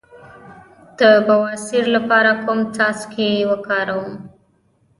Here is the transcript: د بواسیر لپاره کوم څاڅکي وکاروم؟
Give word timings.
د 0.99 1.01
بواسیر 1.27 1.85
لپاره 1.95 2.31
کوم 2.43 2.59
څاڅکي 2.75 3.29
وکاروم؟ 3.51 4.09